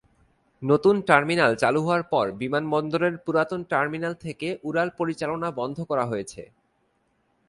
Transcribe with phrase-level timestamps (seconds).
[0.61, 6.41] নতুন টার্মিনাল চালু হওয়ার পর বিমানবন্দরের পুরাতন টার্মিনাল থেকে উড়ান পরিচালনা বন্ধ করা হয়েছে।